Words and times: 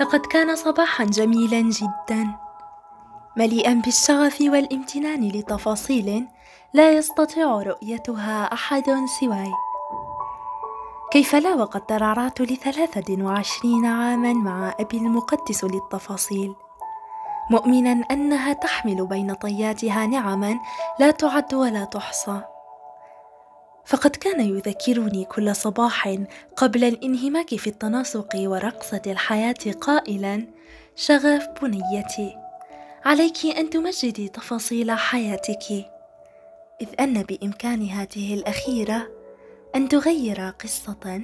لقد 0.00 0.20
كان 0.20 0.56
صباحا 0.56 1.04
جميلا 1.04 1.60
جدا 1.60 2.46
مليئا 3.36 3.74
بالشغف 3.84 4.40
والامتنان 4.40 5.28
لتفاصيل 5.28 6.28
لا 6.72 6.90
يستطيع 6.90 7.62
رؤيتها 7.62 8.52
أحد 8.52 8.84
سواي. 9.20 9.52
كيف 11.12 11.34
لا 11.34 11.54
وقد 11.54 11.86
ترعرعت 11.86 12.40
لثلاثة 12.40 13.24
وعشرين 13.24 13.86
عاما 13.86 14.32
مع 14.32 14.74
أبي 14.80 14.96
المقدس 14.96 15.64
للتفاصيل 15.64 16.54
مؤمنا 17.50 18.04
أنها 18.10 18.52
تحمل 18.52 19.06
بين 19.06 19.34
طياتها 19.34 20.06
نعما 20.06 20.60
لا 20.98 21.10
تعد 21.10 21.54
ولا 21.54 21.84
تحصى. 21.84 22.55
فقد 23.86 24.10
كان 24.10 24.40
يذكرني 24.40 25.24
كل 25.24 25.56
صباح 25.56 26.18
قبل 26.56 26.84
الانهماك 26.84 27.54
في 27.54 27.66
التناسق 27.66 28.28
ورقصة 28.36 29.02
الحياة 29.06 29.72
قائلا 29.80 30.46
شغف 30.96 31.48
بنيتي 31.62 32.36
عليك 33.04 33.46
أن 33.46 33.70
تمجدي 33.70 34.28
تفاصيل 34.28 34.90
حياتك. 34.90 35.86
إذ 36.80 36.88
أن 37.00 37.22
بإمكان 37.22 37.88
هذه 37.88 38.34
الأخيرة 38.34 39.08
أن 39.76 39.88
تغير 39.88 40.50
قصة 40.50 41.20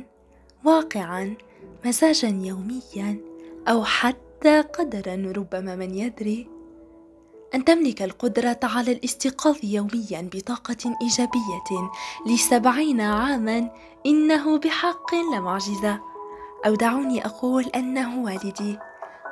واقعا 0.64 1.36
مزاجا 1.84 2.28
يوميا 2.28 3.20
أو 3.68 3.84
حتى 3.84 4.60
قدرا 4.60 5.32
ربما 5.36 5.76
من 5.76 5.94
يدري 5.94 6.48
أن 7.54 7.64
تملك 7.64 8.02
القدرة 8.02 8.58
على 8.62 8.92
الاستيقاظ 8.92 9.56
يوميا 9.62 10.30
بطاقة 10.34 10.96
إيجابية 11.02 11.90
لسبعين 12.26 13.00
عاما 13.00 13.70
إنه 14.06 14.58
بحق 14.58 15.14
لمعجزة 15.14 16.00
أو 16.66 16.74
دعوني 16.74 17.26
أقول 17.26 17.64
أنه 17.64 18.22
والدي 18.24 18.78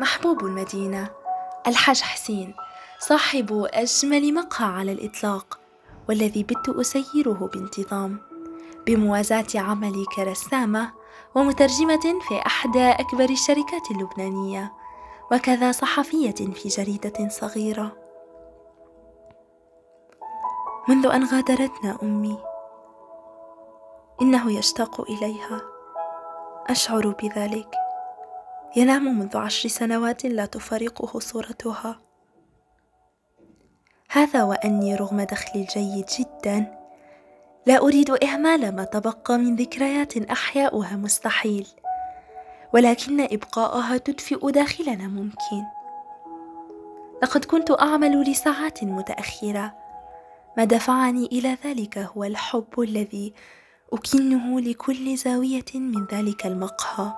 محبوب 0.01 0.45
المدينة. 0.45 1.11
الحاج 1.67 2.01
حسين 2.01 2.55
صاحب 2.99 3.69
أجمل 3.73 4.35
مقهى 4.35 4.67
على 4.67 4.93
الإطلاق 4.93 5.61
والذي 6.09 6.43
بت 6.43 6.69
أسيره 6.69 7.51
بانتظام. 7.55 8.19
بموازاة 8.87 9.47
عملي 9.55 10.05
كرسامة 10.17 10.93
ومترجمة 11.35 12.21
في 12.29 12.47
إحدى 12.47 12.91
أكبر 12.91 13.31
الشركات 13.31 13.91
اللبنانية 13.91 14.73
وكذا 15.33 15.73
صحفية 15.73 16.35
في 16.55 16.69
جريدة 16.69 17.29
صغيرة. 17.29 18.10
منذ 20.89 21.07
أن 21.07 21.25
غادرتنا 21.25 21.99
أمي. 22.03 22.39
إنه 24.23 24.53
يشتاق 24.53 25.01
إليها. 25.01 25.61
أشعر 26.67 27.09
بذلك. 27.09 27.77
ينام 28.77 29.19
منذ 29.19 29.37
عشر 29.37 29.69
سنوات 29.69 30.25
لا 30.25 30.47
تفارقه 30.47 31.19
صورتها. 31.19 32.01
هذا 34.11 34.43
وأني 34.43 34.95
رغم 34.95 35.21
دخلي 35.21 35.63
الجيد 35.63 36.07
جدا 36.19 36.79
لا 37.67 37.79
أريد 37.79 38.11
إهمال 38.11 38.77
ما 38.77 38.85
تبقى 38.85 39.39
من 39.39 39.57
ذكريات 39.57 40.17
أحياؤها 40.17 40.97
مستحيل. 40.97 41.67
ولكن 42.75 43.21
إبقاءها 43.21 43.97
تدفئ 43.97 44.51
داخلنا 44.51 45.09
ممكن. 45.09 45.65
لقد 47.23 47.45
كنت 47.45 47.81
أعمل 47.81 48.23
لساعات 48.23 48.85
متأخرة. 48.85 49.90
ما 50.57 50.65
دفعني 50.65 51.27
إلى 51.27 51.57
ذلك 51.65 51.99
هو 51.99 52.25
الحب 52.25 52.81
الذي 52.81 53.35
أكنه 53.93 54.61
لكل 54.61 55.17
زاوية 55.17 55.65
من 55.75 56.07
ذلك 56.13 56.47
المقهى. 56.47 57.13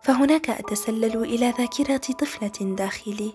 فهناك 0.00 0.50
أتسلل 0.50 1.16
إلى 1.16 1.50
ذاكرة 1.50 1.96
طفلة 1.96 2.74
داخلي. 2.74 3.32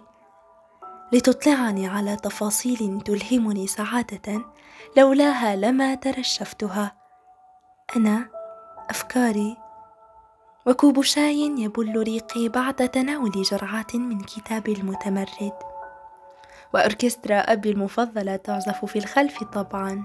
لتطلعني 1.11 1.87
على 1.87 2.15
تفاصيل 2.15 3.01
تلهمني 3.05 3.67
سعادة 3.67 4.45
لولاها 4.97 5.55
لما 5.55 5.95
ترشفتها. 5.95 6.95
أنا 7.95 8.29
أفكاري 8.89 9.57
وكوب 10.65 11.01
شاي 11.01 11.39
يبل 11.57 12.03
ريقي 12.03 12.49
بعد 12.49 12.89
تناول 12.89 13.31
جرعات 13.31 13.95
من 13.95 14.21
كتابي 14.21 14.73
المتمرد. 14.73 15.53
وأوركسترا 16.73 17.35
أبي 17.35 17.69
المفضلة 17.71 18.35
تعزف 18.35 18.85
في 18.85 18.99
الخلف 18.99 19.43
طبعا. 19.43 20.03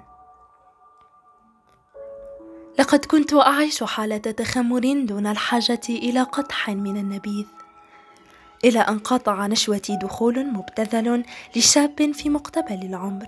لقد 2.78 3.04
كنت 3.04 3.34
أعيش 3.34 3.82
حالة 3.84 4.16
تخمر 4.16 5.04
دون 5.04 5.26
الحاجة 5.26 5.80
إلى 5.88 6.22
قطح 6.22 6.70
من 6.70 6.96
النبيذ 6.96 7.46
إلى 8.64 8.78
أن 8.78 8.98
قاطع 8.98 9.46
نشوتي 9.46 9.96
دخول 9.96 10.46
مبتذل 10.46 11.24
لشاب 11.56 12.12
في 12.12 12.28
مقتبل 12.28 12.82
العمر. 12.82 13.26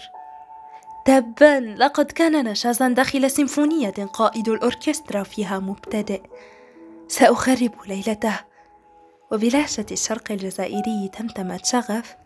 تبا 1.05 1.61
لقد 1.61 2.13
كان 2.13 2.45
نشازا 2.45 2.89
داخل 2.89 3.31
سيمفونية 3.31 3.91
قائد 3.91 4.49
الأوركسترا 4.49 5.23
فيها 5.23 5.59
مبتدئ. 5.59 6.23
سأخرب 7.09 7.73
ليلته. 7.87 8.41
وبلهجة 9.33 9.87
الشرق 9.93 10.33
الجزائري 10.33 11.11
تمتمت 11.13 11.67
شغف 11.67 12.17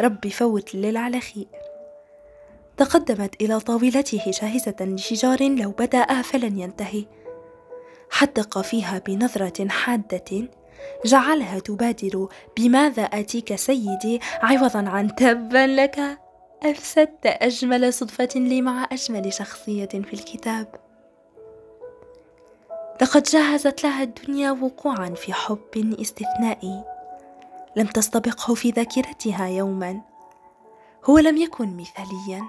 ربي 0.00 0.30
فوت 0.30 0.74
الليل 0.74 0.96
على 0.96 1.20
خير. 1.20 1.46
تقدمت 2.76 3.42
إلى 3.42 3.60
طاولته 3.60 4.30
جاهزة 4.42 4.76
لشجار 4.80 5.42
لو 5.42 5.70
بدأ 5.70 6.22
فلن 6.22 6.58
ينتهي. 6.58 7.04
حدق 8.10 8.60
فيها 8.60 8.98
بنظرة 8.98 9.68
حادة 9.68 10.48
جعلها 11.04 11.58
تبادر 11.58 12.28
بماذا 12.56 13.02
آتيك 13.02 13.54
سيدي؟ 13.54 14.20
عوضا 14.42 14.88
عن 14.88 15.14
تبا 15.14 15.66
لك 15.66 16.18
أفسدت 16.62 17.26
أجمل 17.26 17.92
صدفة 17.92 18.28
لي 18.34 18.62
مع 18.62 18.88
أجمل 18.92 19.32
شخصية 19.32 19.88
في 19.88 20.14
الكتاب. 20.14 20.66
لقد 23.02 23.22
جهزت 23.22 23.84
لها 23.84 24.02
الدنيا 24.02 24.50
وقوعا 24.50 25.10
في 25.10 25.32
حب 25.32 25.96
استثنائي. 26.00 26.93
لم 27.76 27.86
تستبقه 27.86 28.54
في 28.54 28.70
ذاكرتها 28.70 29.46
يوما. 29.46 30.00
هو 31.10 31.18
لم 31.18 31.36
يكن 31.36 31.76
مثاليا 31.76 32.42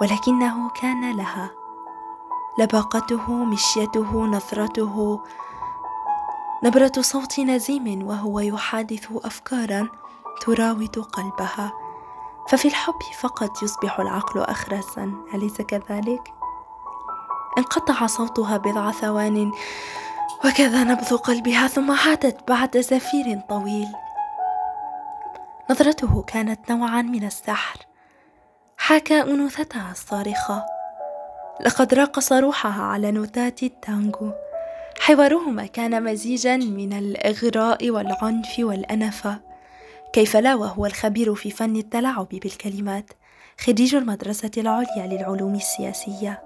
ولكنه 0.00 0.70
كان 0.70 1.16
لها. 1.16 1.50
لباقته 2.58 3.32
مشيته 3.32 4.26
نظرته. 4.26 5.20
نبرة 6.64 6.92
صوت 7.00 7.40
نزيم 7.40 8.06
وهو 8.06 8.40
يحادث 8.40 9.08
افكارا 9.12 9.88
تراود 10.40 10.98
قلبها. 10.98 11.72
ففي 12.48 12.68
الحب 12.68 13.02
فقط 13.20 13.62
يصبح 13.62 14.00
العقل 14.00 14.40
اخرسا. 14.40 15.12
أليس 15.34 15.56
كذلك؟ 15.56 16.34
انقطع 17.58 18.06
صوتها 18.06 18.56
بضع 18.56 18.90
ثوان 18.90 19.52
وكذا 20.44 20.84
نبض 20.84 21.14
قلبها 21.14 21.66
ثم 21.66 21.90
عادت 21.90 22.48
بعد 22.48 22.78
زفير 22.78 23.40
طويل. 23.48 24.05
نظرته 25.70 26.22
كانت 26.22 26.70
نوعا 26.70 27.02
من 27.02 27.26
السحر. 27.26 27.78
حاكى 28.78 29.20
انوثتها 29.20 29.90
الصارخة. 29.90 30.66
لقد 31.60 31.94
راقص 31.94 32.32
روحها 32.32 32.82
على 32.82 33.10
نوتات 33.10 33.62
التانجو. 33.62 34.32
حوارهما 35.00 35.66
كان 35.66 36.04
مزيجا 36.04 36.56
من 36.56 36.92
الإغراء 36.92 37.90
والعنف 37.90 38.58
والانفه 38.58 39.40
كيف 40.12 40.36
لا 40.36 40.54
وهو 40.54 40.86
الخبير 40.86 41.34
في 41.34 41.50
فن 41.50 41.76
التلاعب 41.76 42.28
بالكلمات 42.28 43.10
خريج 43.60 43.94
المدرسة 43.94 44.50
العليا 44.56 45.06
للعلوم 45.06 45.54
السياسية. 45.54 46.42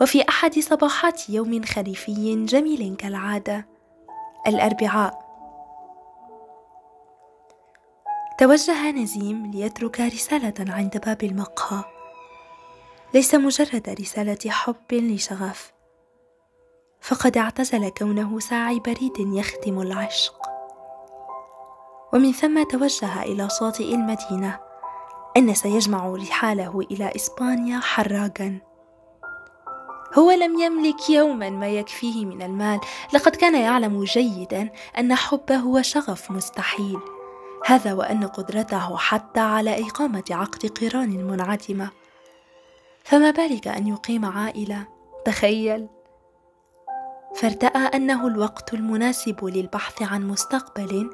وفي 0.00 0.28
أحد 0.28 0.58
صباحات 0.58 1.30
يوم 1.30 1.64
خريفي 1.64 2.44
جميل 2.44 2.96
كالعادة 2.96 3.66
الأربعاء. 4.46 5.21
توجه 8.38 8.90
نزيم 8.90 9.46
ليترك 9.46 10.00
رسالة 10.00 10.54
عند 10.72 11.00
باب 11.06 11.24
المقهى. 11.24 11.84
ليس 13.14 13.34
مجرد 13.34 13.96
رسالة 14.00 14.50
حب 14.50 14.92
لشغف. 14.92 15.72
فقد 17.00 17.36
اعتزل 17.36 17.88
كونه 17.88 18.38
ساعي 18.38 18.80
بريد 18.80 19.18
يخدم 19.18 19.80
العشق. 19.80 20.34
ومن 22.12 22.32
ثم 22.32 22.62
توجه 22.62 23.22
إلى 23.22 23.48
شاطئ 23.60 23.94
المدينة 23.94 24.60
أن 25.36 25.54
سيجمع 25.54 26.08
رحاله 26.08 26.80
إلى 26.90 27.12
إسبانيا 27.16 27.80
حراقا. 27.80 28.58
هو 30.18 30.30
لم 30.30 30.60
يملك 30.60 31.10
يوما 31.10 31.50
ما 31.50 31.68
يكفيه 31.68 32.26
من 32.26 32.42
المال. 32.42 32.80
لقد 33.14 33.36
كان 33.36 33.54
يعلم 33.54 34.04
جيدا 34.04 34.70
أن 34.98 35.14
حبه 35.14 35.82
شغف 35.82 36.30
مستحيل. 36.30 37.00
هذا 37.66 37.92
وأن 37.92 38.26
قدرته 38.26 38.96
حتى 38.96 39.40
على 39.40 39.86
إقامة 39.86 40.24
عقد 40.30 40.66
قران 40.66 41.24
منعدمة 41.24 41.90
فما 43.04 43.30
بالك 43.30 43.68
أن 43.68 43.86
يقيم 43.86 44.24
عائلة؟ 44.24 44.86
تخيل. 45.24 45.88
فارتأى 47.36 47.80
أنه 47.80 48.26
الوقت 48.26 48.74
المناسب 48.74 49.44
للبحث 49.44 50.02
عن 50.02 50.28
مستقبل 50.28 51.10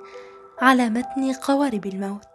على 0.61 0.91
متن 0.91 1.33
قوارب 1.33 1.87
الموت. 1.87 2.29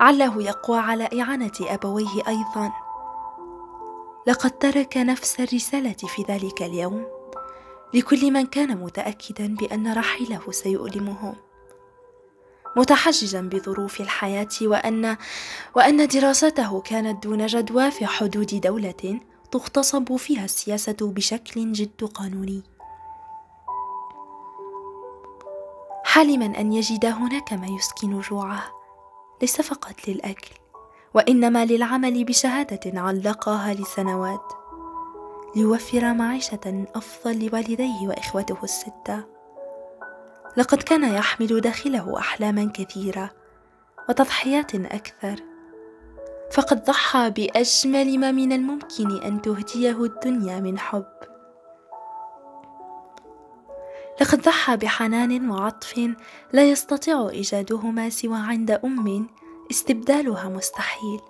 عله 0.00 0.42
يقوى 0.42 0.78
على 0.78 1.08
إعانة 1.20 1.52
أبويه 1.60 2.28
أيضا. 2.28 2.72
لقد 4.26 4.50
ترك 4.50 4.96
نفس 4.96 5.40
الرسالة 5.40 5.92
في 5.92 6.22
ذلك 6.28 6.62
اليوم. 6.62 7.06
لكل 7.94 8.32
من 8.32 8.46
كان 8.46 8.76
متأكدا 8.76 9.54
بأن 9.54 9.92
رحيله 9.92 10.50
سيؤلمهم 10.50 11.45
متحججا 12.76 13.40
بظروف 13.40 14.00
الحياة 14.00 14.48
وأن 14.62 15.16
وأن 15.74 16.06
دراسته 16.06 16.80
كانت 16.80 17.26
دون 17.26 17.46
جدوى 17.46 17.90
في 17.90 18.06
حدود 18.06 18.60
دولة 18.60 19.20
تغتصب 19.50 20.16
فيها 20.16 20.44
السياسة 20.44 20.96
بشكل 21.00 21.72
جد 21.72 22.04
قانوني. 22.04 22.62
حالما 26.04 26.60
أن 26.60 26.72
يجد 26.72 27.06
هناك 27.06 27.52
ما 27.52 27.66
يسكن 27.66 28.20
جوعه 28.20 28.62
ليس 29.42 29.60
فقط 29.60 30.08
للأكل 30.08 30.54
وإنما 31.14 31.64
للعمل 31.64 32.24
بشهادة 32.24 33.00
علقها 33.00 33.74
لسنوات 33.74 34.52
ليوفر 35.56 36.14
معيشة 36.14 36.86
أفضل 36.94 37.46
لوالديه 37.46 38.08
وإخوته 38.08 38.58
الستة. 38.62 39.35
لقد 40.56 40.82
كان 40.82 41.14
يحمل 41.14 41.60
داخله 41.60 42.18
أحلاما 42.18 42.70
كثيرة 42.74 43.30
وتضحيات 44.08 44.74
أكثر. 44.74 45.36
فقد 46.52 46.84
ضحى 46.84 47.30
بأجمل 47.30 48.18
ما 48.18 48.30
من 48.30 48.52
الممكن 48.52 49.22
أن 49.22 49.42
تهديه 49.42 50.04
الدنيا 50.04 50.60
من 50.60 50.78
حب. 50.78 51.06
لقد 54.20 54.40
ضحى 54.42 54.76
بحنان 54.76 55.50
وعطف 55.50 56.10
لا 56.52 56.70
يستطيع 56.70 57.28
إيجادهما 57.28 58.10
سوى 58.10 58.38
عند 58.38 58.70
أم 58.70 59.28
استبدالها 59.70 60.48
مستحيل. 60.48 61.20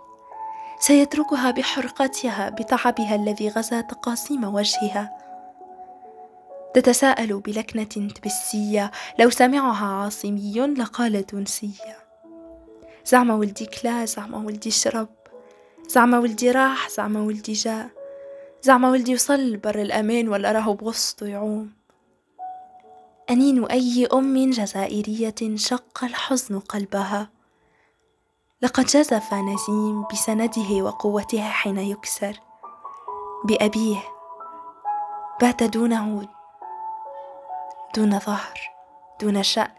سيتركها 0.81 1.51
بحرقتها 1.51 2.49
بتعبها 2.49 3.15
الذي 3.15 3.49
غزا 3.49 3.81
تقاسيم 3.81 4.45
وجهها. 4.45 5.26
تتساءل 6.77 7.41
بلكنة 7.41 8.09
تبسية. 8.09 8.91
لو 9.19 9.31
سمعها 9.31 9.87
عاصمي 9.87 10.61
لقال 10.61 11.27
تونسية 11.27 11.99
زعم 13.07 13.31
ولدي 13.31 13.67
كلا 13.67 14.05
زعم 14.05 14.45
ولدي 14.45 14.71
شرب. 14.71 15.09
زعم 15.89 16.15
ولدي 16.15 16.51
راح 16.51 16.89
زعم 16.91 17.17
ولدي 17.17 17.53
جاء. 17.53 17.89
زعم 18.63 18.85
ولدي 18.85 19.15
وصل 19.15 19.57
بر 19.57 19.81
الأمان 19.81 20.29
ولا 20.29 20.53
راهو 20.53 20.75
بوسطه 20.75 21.27
يعوم. 21.27 21.73
أنين 23.31 23.65
أي 23.65 24.09
أم 24.13 24.51
جزائرية 24.51 25.55
شق 25.55 26.05
الحزن 26.05 26.59
قلبها؟ 26.59 27.31
لقد 28.63 28.85
جزف 28.85 29.35
نزيم 29.35 30.05
بسنده 30.13 30.83
وقوته 30.83 31.49
حين 31.49 31.79
يكسر. 31.79 32.41
بأبيه. 33.45 34.03
بات 35.41 35.63
دونه 35.63 36.36
دون 37.97 38.19
ظهر 38.19 38.71
دون 39.21 39.43
شأن. 39.43 39.71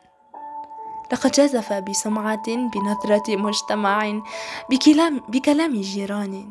لقد 1.11 1.31
جزف 1.31 1.73
بسمعة 1.73 2.45
بنظرة 2.47 3.35
مجتمع 3.35 4.21
بكلام, 4.69 5.19
بكلام 5.27 5.81
جيران. 5.81 6.49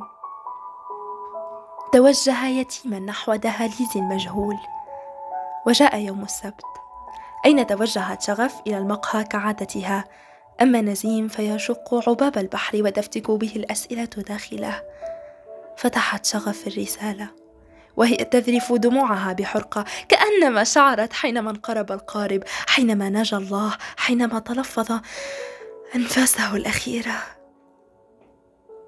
توجه 1.93 2.47
يتيما 2.47 2.99
نحو 2.99 3.35
دهاليز 3.35 3.97
المجهول 3.97 4.59
وجاء 5.67 5.99
يوم 5.99 6.23
السبت. 6.23 6.65
أين 7.45 7.67
توجهت 7.67 8.23
شغف 8.23 8.61
إلى 8.67 8.79
المقهى 8.79 9.25
كعادتها؟ 9.25 10.05
أما 10.63 10.81
نزيم 10.81 11.29
فيشق 11.29 12.09
عباب 12.09 12.39
البحر 12.39 12.83
وتفتك 12.83 13.31
به 13.31 13.53
الأسئلة 13.57 14.05
داخله. 14.05 14.83
فتحت 15.77 16.27
شغف 16.27 16.67
الرسالة. 16.67 17.46
وهي 17.97 18.17
تذرف 18.17 18.73
دموعها 18.73 19.33
بحرقة 19.33 19.85
كأنما 20.09 20.65
شعرت 20.65 21.13
حينما 21.13 21.51
انقرب 21.51 21.93
القارب 21.93 22.43
حينما 22.67 23.09
نجا 23.09 23.37
الله 23.37 23.77
حينما 23.97 24.39
تلفظ 24.39 25.01
أنفاسه 25.95 26.57
الأخيرة. 26.57 27.23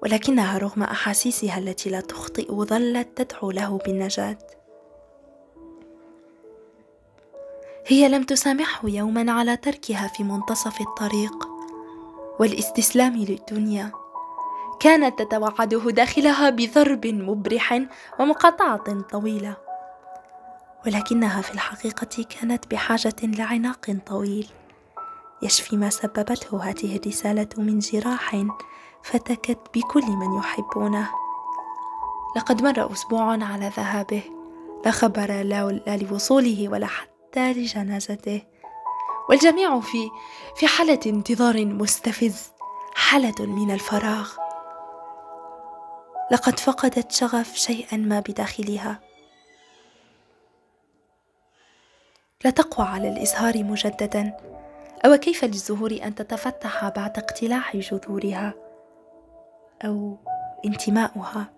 ولكنها 0.03 0.57
رغم 0.57 0.83
أحاسيسها 0.83 1.57
التي 1.57 1.89
لا 1.89 2.01
تخطئ 2.01 2.51
ظلت 2.51 3.07
تدعو 3.15 3.51
له 3.51 3.77
بالنجاة. 3.77 4.37
هي 7.87 8.09
لم 8.09 8.23
تسامحه 8.23 8.89
يوما 8.89 9.31
على 9.31 9.57
تركها 9.57 10.07
في 10.07 10.23
منتصف 10.23 10.81
الطريق 10.81 11.47
والإستسلام 12.39 13.15
للدنيا. 13.15 13.91
كانت 14.79 15.21
تتوعده 15.21 15.91
داخلها 15.91 16.49
بضرب 16.49 17.07
مبرح 17.07 17.81
ومقاطعة 18.19 19.01
طويلة. 19.01 19.57
ولكنها 20.85 21.41
في 21.41 21.53
الحقيقة 21.53 22.23
كانت 22.23 22.71
بحاجة 22.71 23.15
لعناق 23.23 23.97
طويل. 24.05 24.47
يشفي 25.41 25.77
ما 25.77 25.89
سببته 25.89 26.63
هذه 26.63 26.95
الرسالة 26.95 27.47
من 27.57 27.79
جراح 27.79 28.45
فتكت 29.03 29.59
بكل 29.75 30.05
من 30.11 30.37
يحبونه. 30.37 31.09
لقد 32.35 32.63
مر 32.63 32.91
أسبوع 32.91 33.23
على 33.31 33.71
ذهابه 33.77 34.23
لا 34.85 34.91
خبر 34.91 35.31
لا 35.31 35.97
لوصوله 35.97 36.69
ولا 36.69 36.87
حتى 36.87 37.53
لجنازته. 37.53 38.41
والجميع 39.29 39.79
في 39.79 40.09
في 40.55 40.67
حالة 40.67 40.99
انتظار 41.05 41.65
مستفز 41.65 42.51
حالة 42.95 43.45
من 43.45 43.71
الفراغ. 43.71 44.48
لقد 46.31 46.59
فقدت 46.59 47.11
شغف 47.11 47.55
شيئا 47.55 47.97
ما 47.97 48.19
بداخلها. 48.19 48.99
لا 52.45 52.49
تقوى 52.49 52.87
على 52.87 53.09
الإزهار 53.09 53.63
مجددا. 53.63 54.37
أو 55.05 55.17
كيف 55.17 55.45
للزهور 55.45 55.99
أن 56.03 56.15
تتفتح 56.15 56.89
بعد 56.89 57.17
اقتلاع 57.17 57.71
جذورها؟ 57.73 58.53
أو 59.85 60.17
انتماؤها؟ 60.65 61.53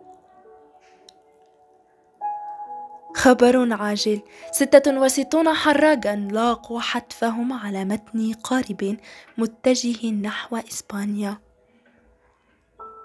خبر 3.16 3.74
عاجل. 3.74 4.22
ستة 4.52 5.02
وستون 5.02 5.54
حراجا 5.54 6.16
لاقوا 6.16 6.80
حتفهم 6.80 7.54
على 7.54 7.86
متن 7.86 8.34
قارب 8.34 8.98
متجه 9.38 10.12
نحو 10.12 10.58
إسبانيا. 10.58 11.38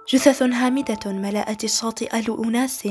جثث 0.09 0.43
هامدة 0.43 1.13
ملأت 1.13 1.65
الشاطئ 1.65 2.21
لأناس 2.21 2.89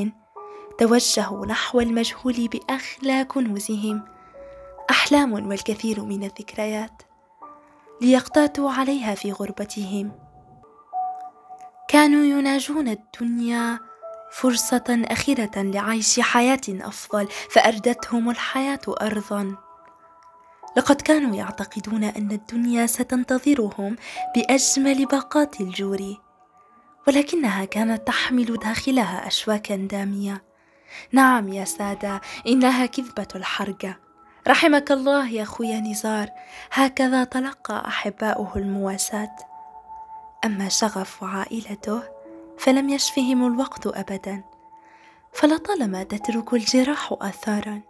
توجهوا 0.80 1.46
نحو 1.46 1.80
المجهول 1.80 2.48
بأخلى 2.48 3.26
كنوزهم 3.26 4.06
أحلام 4.90 5.34
والكثير 5.34 6.04
من 6.04 6.24
الذكريات 6.24 7.02
ليقتاتوا 8.02 8.72
عليها 8.72 9.16
في 9.16 9.32
غربتهم. 9.32 10.12
كانوا 11.90 12.26
يناجون 12.26 12.88
الدنيا 12.88 13.80
فرصة 14.32 15.04
أخيرة 15.12 15.52
لعيش 15.56 16.20
حياة 16.20 16.62
أفضل 16.70 17.28
فأردتهم 17.50 18.30
الحياة 18.30 18.82
أرضا. 19.02 19.56
لقد 20.78 21.02
كانوا 21.02 21.36
يعتقدون 21.36 22.04
أن 22.04 22.32
الدنيا 22.32 22.86
ستنتظرهم 22.86 23.96
بأجمل 24.36 25.06
باقات 25.06 25.62
الجور. 25.62 26.25
ولكنها 27.08 27.66
كانت 27.66 28.08
تحمل 28.08 28.58
داخلها 28.58 29.28
أشواكا 29.28 29.76
دامية. 29.76 30.44
نعم 31.12 31.50
يا 31.50 31.66
سادة 31.66 32.22
إنها 32.48 32.86
كذبة 32.86 33.28
الحرقة 33.36 33.98
رحمك 34.48 34.92
الله 34.92 35.30
يا 35.30 35.44
خويا 35.44 35.80
نزار. 35.80 36.30
هكذا 36.72 37.24
تلقى 37.24 37.84
أحباؤه 37.88 38.52
المواساة. 38.56 39.36
أما 40.46 40.70
شغف 40.70 41.24
وعائلته 41.24 42.04
فلم 42.58 42.90
يشفهم 42.90 43.48
الوقت 43.48 43.88
أبدا. 43.88 44.44
فلطالما 45.34 46.04
تترك 46.04 46.54
الجراح 46.54 47.14
آثارا 47.22 47.82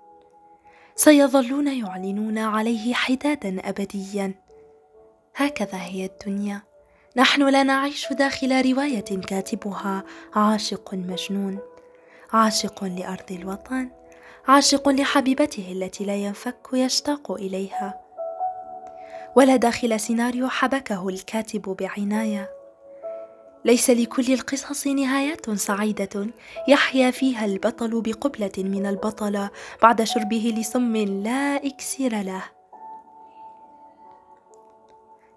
سيظلون 0.96 1.68
يعلنون 1.68 2.38
عليه 2.38 2.94
حدادا 2.94 3.70
أبديا. 3.70 4.34
هكذا 5.36 5.82
هي 5.82 6.06
الدنيا. 6.06 6.62
نحن 7.18 7.50
لا 7.50 7.64
نعيش 7.64 8.14
داخل 8.14 8.72
رواية 8.72 9.00
كاتبها 9.00 10.04
عاشق 10.36 10.94
مجنون 10.94 11.60
عاشق 12.34 12.84
لأرض 12.84 13.32
الوطن 13.32 13.90
عاشق 14.48 14.90
لحبيبته 14.90 15.72
التي 15.72 16.06
لا 16.06 16.16
ينفك 16.16 16.68
يشتاق 16.74 17.32
إليها 17.32 18.02
ولا 19.36 19.56
داخل 19.56 20.00
سيناريو 20.00 20.48
حبكه 20.48 21.10
الكاتب 21.10 21.62
بعناية 21.62 22.50
ليس 23.66 23.90
لكل 23.90 24.34
القصص 24.34 24.88
نهايات 24.88 25.50
سعيدة 25.50 26.28
يحيا 26.68 27.12
فيها 27.12 27.46
البطل 27.46 28.02
بقبلة 28.02 28.52
من 28.58 28.86
البطلة 28.86 29.50
بعد 29.82 30.04
شربه 30.04 30.54
لسم 30.58 30.98
لا 30.98 31.56
إكسير 31.56 32.22
له. 32.22 32.55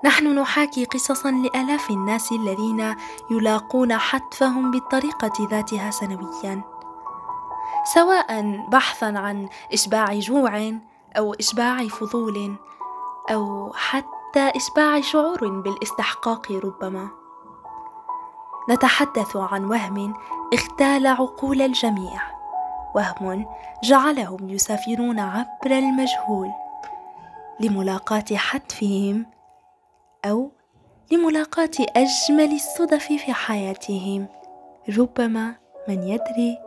نحن 0.04 0.38
نحاكي 0.38 0.84
قصصا 0.84 1.30
لآلاف 1.30 1.90
الناس 1.90 2.32
الذين 2.32 2.94
يلاقون 3.30 3.96
حتفهم 3.96 4.70
بالطريقة 4.70 5.48
ذاتها 5.50 5.90
سنويا، 5.90 6.62
سواء 7.94 8.56
بحثا 8.68 9.04
عن 9.06 9.48
إشباع 9.72 10.18
جوع 10.18 10.72
أو 11.16 11.34
إشباع 11.34 11.88
فضول 11.88 12.56
أو 13.30 13.72
حتى 13.74 14.52
إشباع 14.56 15.00
شعور 15.00 15.48
بالاستحقاق 15.48 16.52
ربما. 16.52 17.08
نتحدث 18.70 19.36
عن 19.36 19.64
وهم 19.64 20.14
اغتال 20.54 21.06
عقول 21.06 21.62
الجميع 21.62 22.20
وهم 22.94 23.46
جعلهم 23.84 24.48
يسافرون 24.48 25.20
عبر 25.20 25.70
المجهول 25.70 26.50
لملاقاة 27.60 28.24
حتفهم 28.34 29.26
أو 30.30 30.50
لملاقاة 31.12 31.70
أجمل 31.80 32.52
الصدف 32.52 33.06
في 33.06 33.32
حياتهم. 33.32 34.26
ربما 34.98 35.54
من 35.88 36.02
يدري 36.02 36.58